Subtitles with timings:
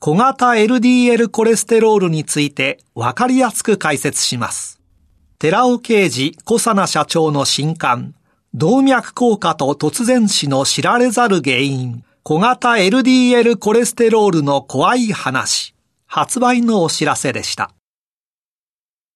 [0.00, 4.80] 小型 LDL コレステロールについてわかりやすく解説します。
[5.40, 8.14] 寺尾啓二小佐奈社長の新刊、
[8.54, 15.74] 動脈硬化と突然死の知られざる原因、小型 LDL コレステロールの怖い話、
[16.06, 17.72] 発売のお知らせでした。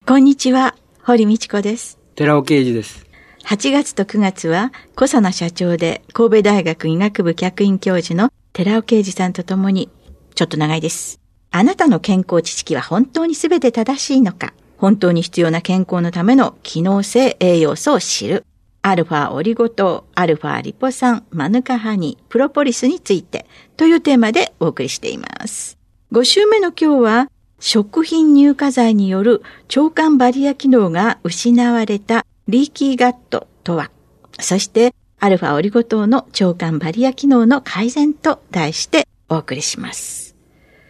[0.04, 2.00] こんにちは、堀道子です。
[2.16, 3.06] 寺尾啓二です。
[3.44, 9.88] 8月と9月は、小佐奈社長で神戸大学医学部客員教授の寺尾啓二さんと共に、
[10.34, 11.20] ちょっと長いです。
[11.50, 14.54] あなたの健康知識は本当に全て正しいのか？
[14.78, 18.44] 本当に必要な健康のための機能性栄養素を知る。
[18.84, 25.78] アルファオリゴ糖、アルファリポ酸、マヌカハニー、プロポリスについてというテーマでお送りしています。
[26.10, 29.42] 5週目の今日は、食品乳化剤による
[29.76, 33.92] 腸管バリア機能が失われたリーキーガットとは、
[34.40, 40.36] そしてアルファオリゴ糖の腸管バリア機能の改善と題してお送りします。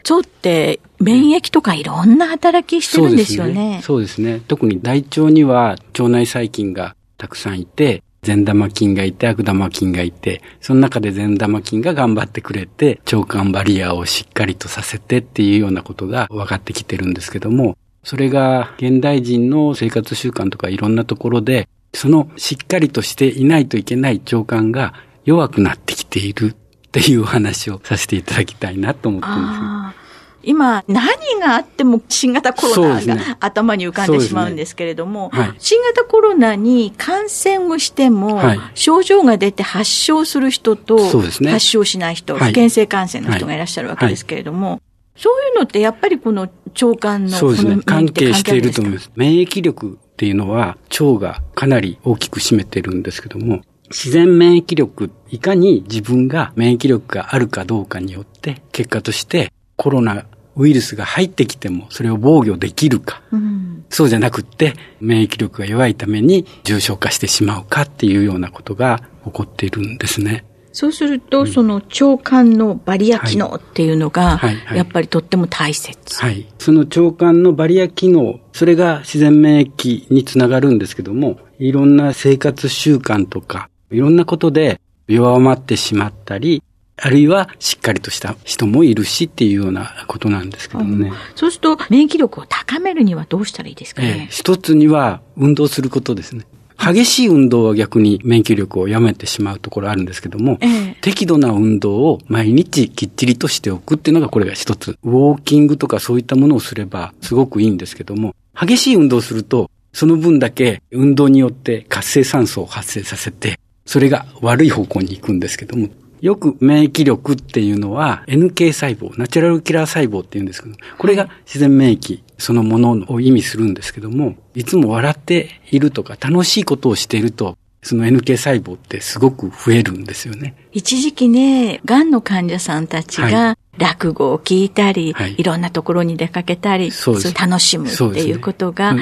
[0.08, 3.80] 腸って免疫とかいろんな働きしてるんですよね。
[3.82, 4.40] そうですね。
[4.46, 26.54] 特に大腸には腸内細菌がたくさんいて、善玉菌がいて、悪玉菌がいて、その中で善玉菌が頑張ってくれて、腸管バリアをしっかりとさせてっていうようなことが分かってきてるんですけども、それが現代人の生活習慣とかいろんなところで、そのしっかりとしていないといけない腸管が弱くなってきている
[26.98, 30.02] っていう話をさせていただきたいなと思ってるんです
[30.44, 31.04] 今、何
[31.40, 35.38] があっても新型コロナが頭に浮かんでしまうんですけれども、ね。
[35.38, 44.80] はい、新型コロナに感染をしても、はい、症状が出て発症する人と、発症しない人、はい、不検性感染の人がいらっしゃるわけですけれども、
[45.16, 47.78] そういうのってやっぱりこの腸管のそうですね。
[47.84, 49.10] 関係していると思います。
[49.14, 60.26] 免疫力っていうのは腸がかなり大きく占めてるんですけども、自然免疫力、いかに自分が免疫力があるかどうかによって、結果としてコロナ
[60.56, 70.44] ウイルスが入ってきてもそれを防御できるか、うん、そうじゃなくって免疫力が弱いために重症化してしまうかっていうようなことが起こっているんですね。
[70.74, 74.40] そうすると、その腸管のバリア機能っていうのが、
[74.74, 76.18] やっぱりとっても大切。
[76.18, 76.46] はい。
[76.58, 86.62] その腸管のバリア機能、それが自然免疫につながるんですけども、いろんな生活習慣とか、いろんなことで弱まってしまったり、
[86.96, 91.12] あるいはしっかりとした人もいるしっていうようなことなんですけどもね。
[91.34, 96.44] そうすると免疫力を高めるにはどうしたらいいですかね、ええ、一つには運動することですね。
[96.78, 104.98] 激しい運動は逆に免疫力をやめてしまうところあるんですけども、ええ、適度な運動を毎日きっちりとしておくっていうのがこれが一つ。
[105.02, 113.60] ウォーキングとかそういったものをすればすごくいいんですけども、激しい運動をすると、その分だけ運動によって活性酸素を発生させて、
[113.92, 115.90] それが悪い方向に行くんですけども、
[116.22, 130.54] よく免疫力っていうのは NK 細胞、ナチュラルキラー細胞って言うんですけど、これが自然免疫そのものを意味するんですけども、いつも笑っているとか楽しいことをしていると、その NK 細胞ってすごく増えるんですよね。
[130.72, 138.96] 一時期ね、癌の患者さんたちが落語を聞いたり、はい、いろんなところに出かけたり、そう楽しむっていうことが、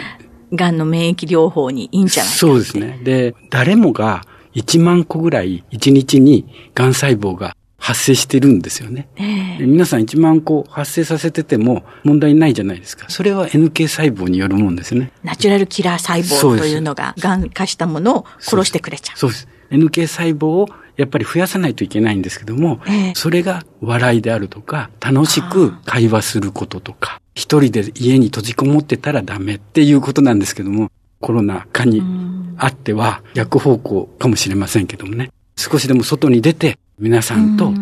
[0.53, 2.99] 癌、の免疫療法にいいんじゃないかそうですね。
[3.05, 4.25] で、誰もが
[4.55, 9.09] 1万個ぐらい1日に癌細胞が発生してるんですよね。
[9.17, 13.07] えー、皆さん1万個発生させてても問題ないじゃないですか。
[13.09, 15.13] それは NK 細胞によるもんですね。
[15.25, 19.19] ナチュラルキラー細胞というのが癌化したものを殺してくれちゃう。
[19.19, 19.49] そうです。
[19.71, 32.03] NK 細胞をやっぱり増やさないといけないんですけども、えー、それが笑いであるとか、楽しく会話することとか、一人で家に閉じこもってたらダメっていうことなんですけども、コロナ禍に
[32.57, 35.31] あっては逆方向かもしれませんけどもね。
[35.57, 37.73] 少しでも外に出て皆さんと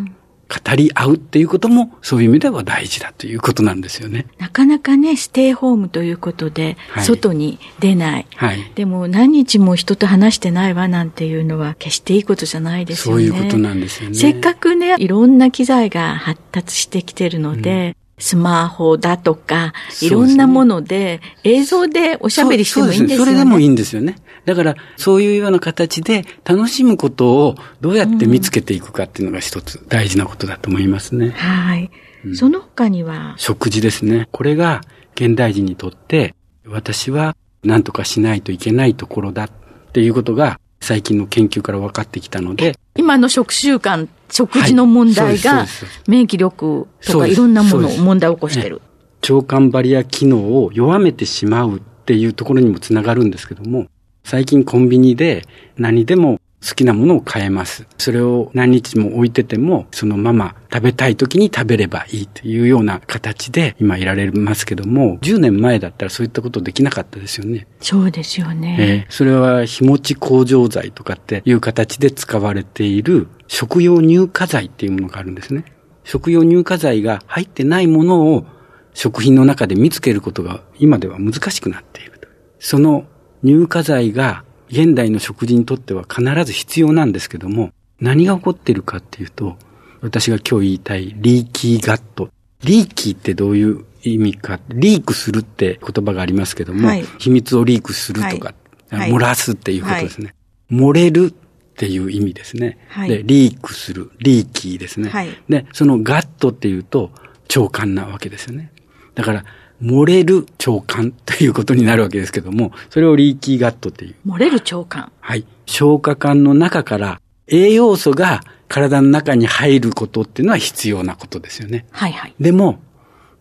[0.48, 4.26] 語り合うっていうことも、そういう意味では大事だということなんですよね。
[4.38, 8.26] なかなかね、ステイホームということで、外に出ない。
[8.34, 8.72] はい。
[8.74, 13.26] でも何日も人と話してないわなんていうのは、決していいことじゃないですよね。
[13.28, 14.16] そういうことなんですよね。
[14.16, 19.72] せっかくね、いろんな機材が発達してきてるので、うんスマホだとか、
[20.02, 23.24] いろんなもので、映像でおしゃべりしてもいいんですよね。
[23.24, 24.16] それでもいいんですよね。
[24.44, 31.30] だから、そういうような形で楽しむことをどうやって見つけていくかっていうのが一つ大事なことだと思いますね。
[31.30, 31.90] はい。
[32.24, 33.34] うん、その他には？
[33.36, 34.28] 食事ですね。
[34.32, 34.80] これが
[35.14, 36.34] 現代人にとって、
[36.66, 39.50] 私は何とかしないといけないところだっ
[39.92, 42.76] ていうことが最近の研究から分かってきたので。
[42.96, 45.66] 今の食習慣、食事の問題が
[46.06, 48.82] 免疫力とかいろんなもの、問題を起こしてる。
[49.28, 53.86] 腸管バリア機能を弱めてしまうっていうところにもつながるんですけども、
[54.24, 55.44] 最近コンビニで
[55.76, 57.86] 何でも好きなものを買えます。
[57.98, 67.68] それを何日も置いてても、そのまま食べたい時に食べればいいというような形で今いられますけども、10年前だったらそういったことできなかったですよね。
[67.80, 68.76] そうですよね。
[69.06, 75.64] えー、それは日持ち工場剤とかっていう形で使われている食用乳化剤っていうものがあるんですね。
[76.02, 78.46] 食用乳化剤が入ってないものを
[78.94, 82.28] 食品の中で見つけることが今では難しくなっていると。
[82.58, 83.04] その
[83.44, 89.56] 乳化剤が現代の食事にとっては必ず必要なんですけども、何が起こっているかっていうと、
[90.00, 92.30] 私が今日言いたいリーキーガット。
[92.62, 98.54] リーキーってどういう意味か、リークするって言葉がありますけども、はい、秘密をリークするとか、
[98.90, 100.34] はい、漏らすっていうことですね。
[100.70, 101.32] はい、漏れるっ
[101.76, 102.78] ていう意味ですね。
[103.06, 105.12] で、リークする、リーキーですね。
[105.48, 107.12] で、そのガットっていうと、
[107.46, 108.72] 長官なわけですよね。
[109.14, 109.44] だから、
[109.82, 114.16] 漏れる腸管ということになるわけですけども、それをリーキーガットっていう。
[114.26, 115.44] 漏れる腸管はい。
[115.66, 121.86] 消化管の中から栄養素が体の中に入ることっていうのは必要なことですよね。
[121.90, 122.34] はいはい。
[122.40, 122.78] でも、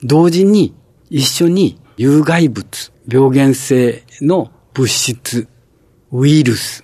[0.03, 0.73] 同時に
[1.09, 5.47] 一緒に有害物、病原性の物質、
[6.11, 6.83] ウイルス、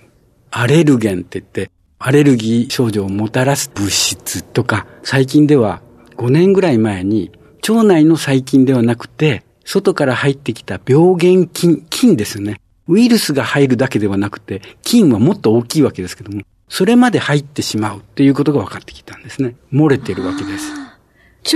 [0.50, 5.80] アレルゲンって言って、アレルギー症状をもたらす物質とか、最近では
[6.16, 7.30] 5年ぐらい前に
[7.66, 12.60] 腸内の細菌ではなくて、外から入ってきた病原菌、菌ですよね。
[12.86, 19.56] ウイルスが入るだけではなくて、菌はもっと大きいわけですけども、それまで入ってしまうっていうことが分かってきたんですね。
[19.72, 20.72] 漏れてるわけです。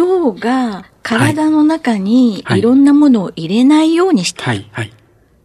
[0.00, 4.46] 腸が体の中にいろんなものを入れないようにしてる。
[4.46, 4.92] はい、はい、はい。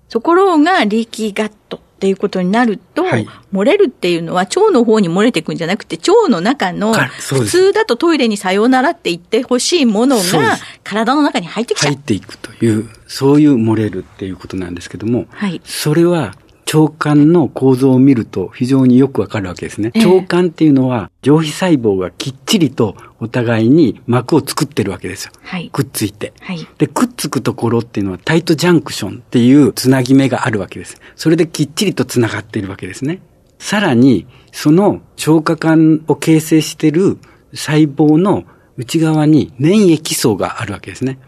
[0.10, 11.94] ところが、リーキーガットっていうことになると、はい、漏れるっていうのは腸の方に漏れていくんじゃなくて、腸の中の、普通だとトイレにさようならって言ってほしいものが、体の中に入ってきちゃう。
[11.94, 16.36] 入っていくという、そういう漏れるっていうことなんですけども、はい、それは
[16.74, 19.92] 腸管の構造を見ると非常によくわかるわけですね。
[19.96, 25.32] 腸管っていうのは上皮細胞がきっちりとお互いに膜を作ってるわけですよ。
[25.44, 26.68] はい、くっついて、はい。
[26.78, 31.00] で、くっつくところっていうのはタイトジャンクションっていうつなぎ目があるわけです。
[31.16, 33.20] それできっちりとつながっているわけですね。
[33.60, 37.18] さらに、その消化管を形成している
[37.54, 38.44] 細胞の
[38.78, 41.20] 内側に粘液層があるわけですね。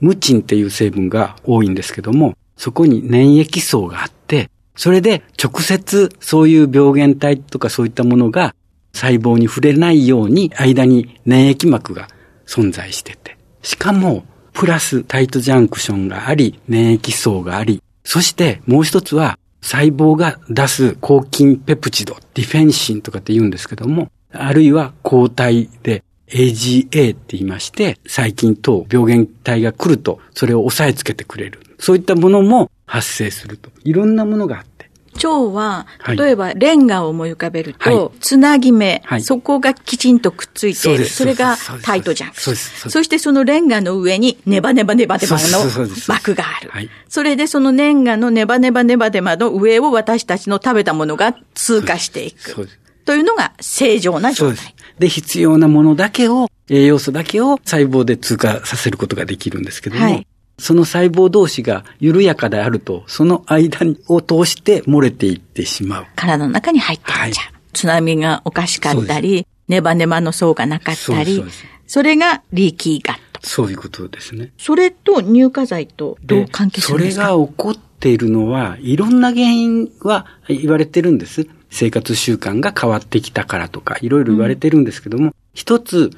[0.00, 8.54] ムチンっていう成分が多いんですけども、そこに粘液層があって、それで直接そういう病原体とかそういったものが
[8.92, 12.08] 細胞に触れないように間に粘液膜が
[12.46, 13.36] 存在してて。
[13.62, 31.60] しかも、プラスタイトジャンクションがあり、粘液層があり、そしてもう一つは細胞が出す抗菌ペプチド、ディフェンシンとかって言うんですけども、あるいは抗体で AGA って言いまして、細菌等病原体が来るとそれを押さえつけてくれる。
[31.78, 33.70] そういったものも発生すると。
[33.84, 34.90] いろんなものがあって。
[35.14, 35.86] 腸は、
[36.16, 41.06] 例えばレンガを思い浮かべると、はい、つなぎ目、はい、そこがきちんとくっついている。
[41.06, 42.40] それがタイトジャンク。
[42.40, 46.90] そそしてそのレンガの上にネバネバネバネバの膜がある。
[47.08, 52.68] それでそのレンガのネバネバネバネバの上を私たちの食べたものが通過していく。
[53.04, 54.74] というのが正常な状態。
[54.98, 60.26] で、必要なものだけを、栄養素だけを細胞で通過させることができるんですけども、はい、
[60.58, 66.06] その細胞同士が緩やかであると、その間を通して漏れていってしまう。
[66.16, 67.26] 体の中に入っていっちゃう。
[67.26, 67.34] はい、
[67.72, 71.44] 津波がおかしかったり、ネバネバの層がなかったり、
[71.86, 73.40] それがリーキーガット。
[73.42, 74.52] そういうことですね。
[74.56, 77.26] それと乳化剤とどう関係するんですか？
[77.26, 81.46] それが起こっているのは、いろんな原因は言われてるんです。
[81.70, 86.10] 生活習慣が変わってきたからとか、いろいろ言われてるんですけども、うん、一つ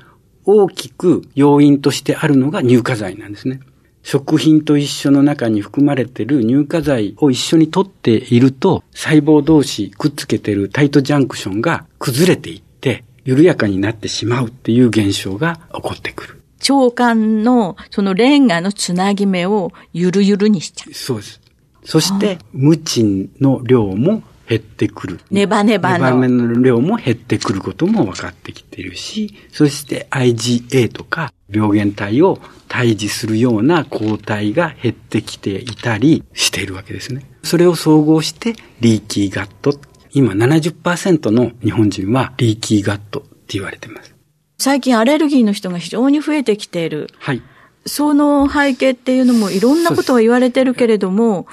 [0.45, 3.61] 大きく要因としてあるのが乳化剤なんですね。
[4.07, 16.41] 食品と一緒の中に含まれている乳化剤を一緒に取っていると、細胞同士くっつけているタイトジャンクションが崩れていって、緩やかになってしまうっていう現象が起こってくる。
[16.71, 20.95] 腸管のそのレンガのつなぎ目をゆるゆるにしちゃう。
[20.95, 21.41] そうです。
[21.85, 25.21] そして、ムチンの量も減ってくる。
[25.31, 26.05] ネバネバの。
[26.05, 32.39] ネバネバの量も減ってくることも分かってきているし、そして IgA とか病原体を
[32.69, 37.29] 退治するような抗体が減ってきていたりしているわけですね。
[37.43, 39.79] それを総合してリーキーガット。
[40.13, 44.15] 今70%の日本人はリーキーガットって言われてます。
[44.59, 47.09] 最近アレルギーの人が非常に増えてきている。
[47.19, 47.43] はい。
[47.85, 51.47] その背景っていうのもいろんなことを言われてるけれども、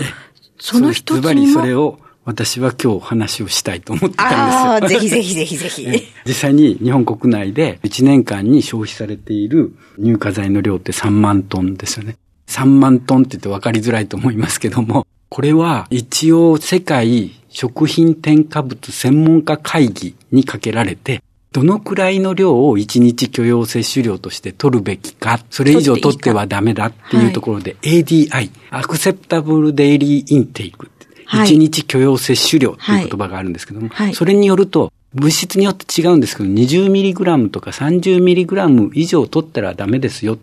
[0.57, 1.21] その一つにも。
[1.21, 4.97] ズバリそれを私は今日話をしたいと思ってたんですよ。
[4.97, 5.87] ああ、ぜひぜひぜひぜひ。
[6.25, 12.17] 実際に日本国内で1年間に消費されている乳化剤の量って3万トンですよね。
[12.47, 30.89] 3万トンって言って分かりづらいと思いますけども、これは一応世界食品添加物専門家会議にかけられて、どのくらいの量を1日許容摂取量として取るべきか、それ以上取ってはダメだっていうところで、ADI、アクセプタブルデイリーインテイク
[31.33, 40.37] 1日許容摂取量っていう言葉があるんですけども、はい、それによると、物質によって違うんですけど、20mg とか 30mg 以上取ったらダメですよ。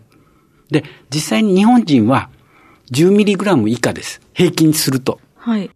[0.69, 0.83] で、
[1.13, 2.29] 実際に日本人は
[2.91, 4.21] 10mg 以下です。
[4.33, 5.19] 平均すると。
[5.35, 5.69] はい。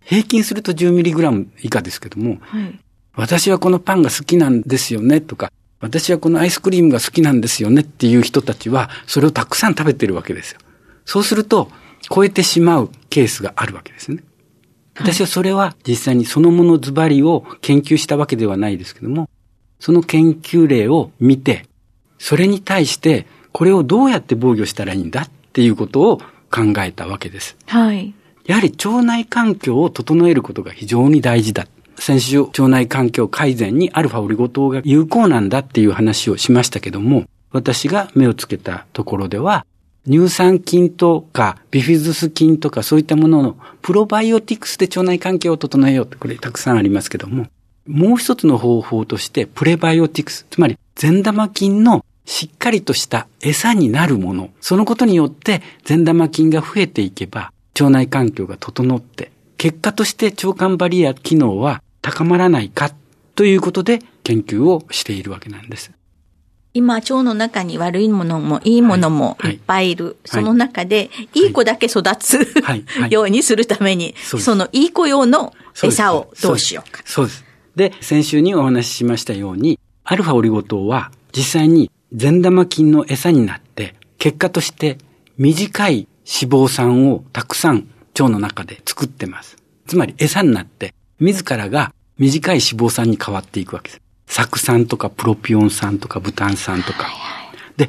[0.00, 2.80] 平均すると 10mg 以下ですけども、はい、
[3.14, 10.60] 私はこのパンが好きなんですよねとか、私はこのアイスクリームが好きなんですよねっていう人たちは、それをたくさん食べてるわけですよ。
[11.04, 11.70] そうすると、
[12.08, 14.22] 超えてしまうケースがあるわけですね。
[15.00, 19.30] 私はそれは実際にそのものズバリを研究したわけではないですけども、
[19.78, 21.64] その研究例を見て、
[22.18, 26.18] それに対してこれをどうやって防御したらいいんだっていうことを
[26.50, 27.56] 考えたわけです。
[27.66, 28.14] はい。
[28.44, 31.66] やはり腸内環境を整えることが非常に大事だ。
[31.98, 39.64] 先週、腸内環境改善にアルファオリゴ糖が有効なんだっていう話をしましたけども、私が目をつけたところでは、
[40.06, 47.46] 乳酸菌とかビフィズス菌とかそういったもののプロバイオティクスで腸内環境を整えようってこれたくさんありますけども、
[47.86, 62.90] もう一つの方法としてプレバイオティクス、つまり善玉菌のしっかりとした餌になるもの、そのことによって善玉菌が増えていけば腸内環境が整って、結果として腸管バリア機能は高まらないか
[63.34, 65.90] ということで研究をしているわけなんです。
[66.72, 70.04] 今、腸の中に悪いものもいいものもいっぱいいる。
[70.04, 72.46] はいはい、その中で、いい子だけ育つ、
[73.10, 77.02] ようにするために、そのいい子用の餌をどうしようか。
[77.04, 77.44] そうです。
[77.76, 84.98] で、先週にお話ししましたように、アルファオリゴ糖は実際に善玉菌の餌になって、結果として
[85.38, 89.56] 短い脂肪酸をたくさん腸の中で作ってます。
[89.86, 94.02] つまり餌になって、自らが短い脂肪酸に変わっていくわけです。
[94.30, 97.08] 酢酸とかプロピオン酸とかブタン酸とか。
[97.76, 97.88] で、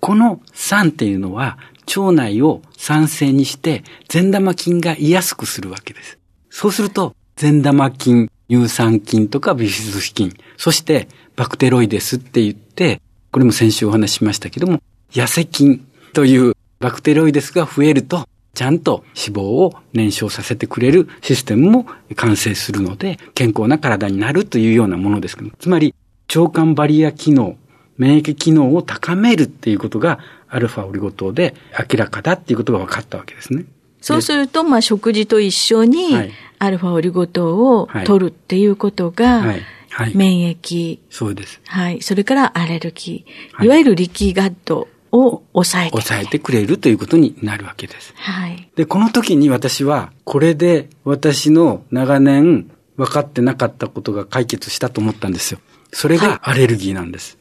[0.00, 1.58] この酸っていうのは
[1.96, 6.18] 腸内を酸性にして善玉菌が居やすくするわけです。
[6.50, 13.00] そうすると善玉菌、乳酸菌とかビフィズス菌、そしてバクテロイデスって言って、
[13.32, 18.28] これも先週お話ししましたけども、痩せ菌というバクテロイデスが増えると
[18.58, 21.86] ちゃんと脂肪を燃焼させてくれるシステムも
[22.16, 25.94] 完成するので、健康な体になるというようなものですけど、つまり、
[26.34, 27.56] 腸管バリア機能、
[27.98, 33.64] 免疫機能を高めるっていうことが、アルファオリゴ糖で明らかだっていうことが分かったわけですね。
[34.00, 36.16] そうすると、まあ、食事と一緒に、
[36.58, 40.98] アルファオリゴ糖を取るっていうことが、はいはい、免疫。
[41.10, 41.60] そうです。
[41.66, 42.02] はい。
[42.02, 43.64] それからアレルギー。
[43.64, 48.12] いわゆるリキーガットを抑えて抑えてくれるということになるわけです。
[48.16, 48.70] はい。
[48.76, 55.60] で、この時に私は、これで私の長年分かってなかったことが解決したと思ったんですよ。
[55.92, 57.38] それがアレルギーなんです。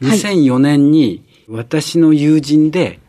[0.00, 3.00] はい、2004年に私の友人で、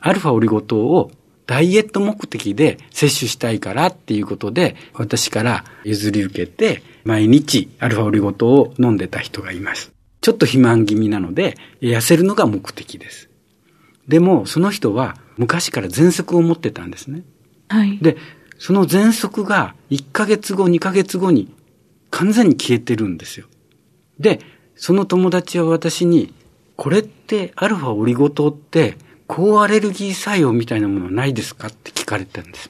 [0.00, 1.10] アルファオリゴ糖を
[1.46, 9.95] ダイエット目的で摂取したいからっていうことで、私から譲り受けて、毎日アルファオリゴ糖を飲んでた人がいます。
[10.26, 13.30] ちょっと肥満気味なので、痩せるのが目的です。
[14.08, 17.22] でも、その人は昔から喘息を持ってたんですね。
[17.68, 17.96] はい。
[17.98, 18.16] で、
[18.58, 21.54] その喘息が1ヶ月後、2ヶ月後に
[22.10, 23.46] 完全に消えてるんですよ。
[24.18, 24.40] で、
[24.74, 26.34] その友達は私に、
[26.74, 28.96] これってアルファオリゴ糖って
[29.28, 32.68] 高アレルギー作用みたいなものはないですかって聞かれたんです。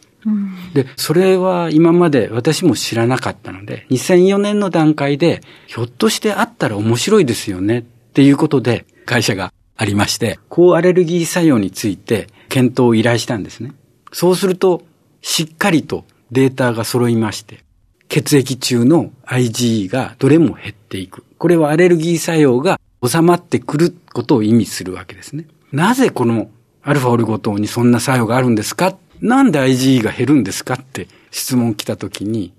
[0.74, 13.72] で、それは今まで私も知らなかったので、2004年の段階で、ひょっとしてあったら面白いですよねっていうことで、会社がありまして、高アレルギー作用について検討を依頼したんですね。
[14.12, 14.82] そうすると、
[15.22, 17.64] しっかりとデータが揃いまして、
[18.08, 21.24] 血液中の IgE がどれも減っていく。
[21.38, 25.46] これはアレルギー作用が収まってくることを意味するわけですね。
[25.72, 26.48] なぜこの
[26.82, 32.52] アルファオルゴ糖にそんな作用があるんですかなんで IgE が減るんですかって質問来た時に、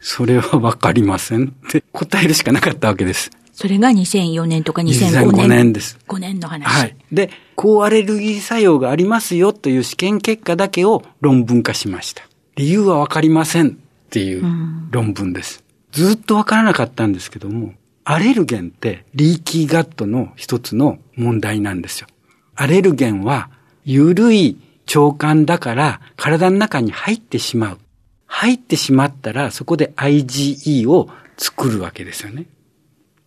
[0.00, 3.30] それはわかりませんって答えるしかなかったわけです。
[3.52, 5.46] それが2004年とか2005年。
[5.46, 5.98] 2005年です。
[6.08, 6.64] 5年の話。
[6.66, 6.96] はい。
[7.12, 12.22] で、高アレルギー作用がありますよという試験結果だけを論文化しました。
[12.56, 13.72] 理由はわかりませんっ
[14.10, 14.42] ていう
[14.90, 15.62] 論文です。
[15.94, 22.08] うん、ずっとわからなかったんですけども、アレルゲンってリーキーガットの一つの問題なんですよ。
[22.56, 23.50] アレルゲンは
[23.84, 27.78] 緩い腸管だから体の中に入ってしまう。
[28.26, 32.46] 入ってしまったらそこで IgE を作るわけですよね。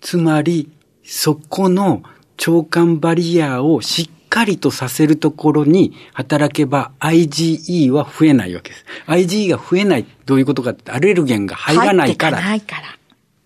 [0.01, 0.71] つまり、
[1.03, 2.03] そこの
[2.37, 8.85] 腸管バリアをしっかりとさせるところに働けば IgE は増えないわけです。
[9.07, 10.05] IgE が増えない。
[10.25, 12.37] どういうことかってアレルゲンが入らないから。
[12.37, 12.97] 入ってないから。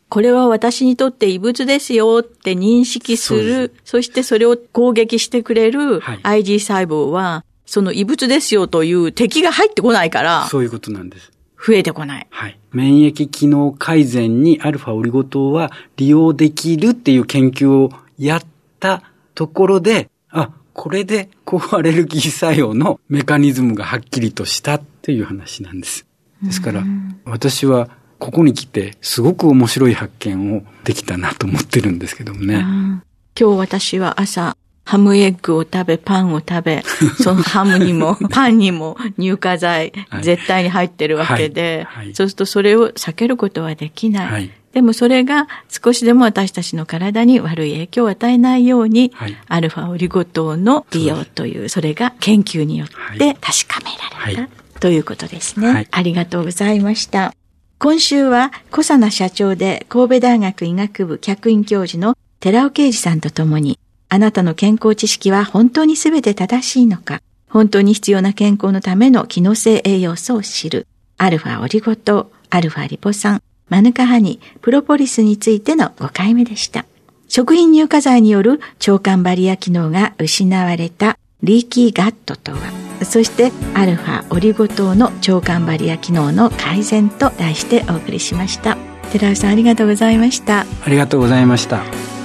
[0.10, 10.48] これは私にとって異物ですよって認識する、そそしてそれを攻撃してくれる IG 細胞は、その異物ですよという敵が入ってこないから。
[10.48, 11.32] そういうことなんです。
[11.56, 12.28] 増えてこない。
[12.32, 12.60] はい。
[12.72, 18.42] 免疫機能改善にアルファオリゴ糖は利用できるっていう研究をやっ
[18.80, 19.04] た
[19.36, 26.08] ところで、あ、これで抗アレルギー作用のメカニズムがはっきりとしたっていう話なんです。
[26.42, 26.84] ですから、
[27.24, 32.62] 私はここに来てすごく面白い発見をできたなと思ってるんですけどもね。
[32.62, 33.02] 今
[33.36, 34.58] 日私は朝、
[34.90, 36.84] ハムエッグを食べ、パンを食べ、
[37.22, 39.94] そのハムにも、 パンにも乳化剤、
[40.24, 42.06] 絶対に入ってるわけで、はい。
[42.06, 44.28] はい、そうするとそれを避けることはできない。
[44.32, 49.14] はい、でもそれが少しでも私たちの体に悪い影響を与えないように、
[49.48, 52.88] アルファオリゴ糖の利用という、それが研究によっ
[53.20, 55.88] て確かめられた、ということですね。
[55.92, 57.36] ありがとうございました。
[57.78, 63.78] 今週は小佐奈社長で神戸大学医学部客員教授の寺尾啓二さんと共に、
[64.10, 76.86] あなたの健康知識は本当に全て正しいのか、本当に必要な健康のための機能性栄養素を知る、アルファオリゴ糖、アルファリポ酸、マヌカハニ、プロポリスについての5回目でした。
[77.28, 82.60] 食品乳化剤による腸管バリア機能が失われたリーキーガットとは、
[83.04, 88.78] そしてアルファオリゴ糖の腸管バリア機能の改善と題してお送りしました。
[89.12, 90.66] 寺尾さんありがとうございました。
[90.84, 92.19] ありがとうございました。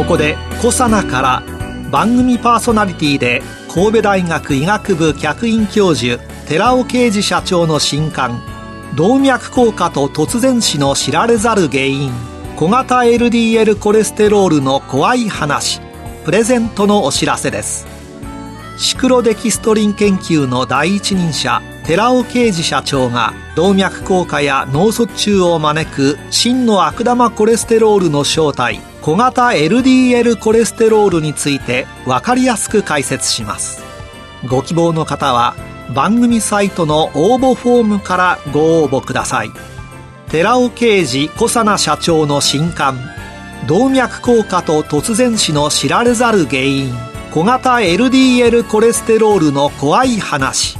[0.00, 1.42] ここでコサナから
[1.90, 8.42] 番組パーソナリティで神戸大学医学部客員教授寺尾啓二社長の新刊
[8.96, 12.10] 動脈硬化と突然死の知られざる原因
[12.56, 15.82] 小型 LDL コレステロールの怖い話
[16.24, 17.86] プレゼントのお知らせです。
[18.78, 33.82] シクロデキストリン研究の第一人者寺尾啓二社長が動脈硬化や脳卒中を招く真の悪玉コレステロールの正体小型 LDL コレステロールについて分かりやすく解説します。
[34.48, 35.54] ご希望の方は
[35.94, 39.50] 番組サイトの応募フォームからご応募ください。
[40.30, 42.98] 寺尾啓二小佐奈社長の新刊
[43.66, 46.94] 動脈硬化と突然死の知られざる原因
[47.32, 50.79] 小型 LDL コレステロールの怖い話。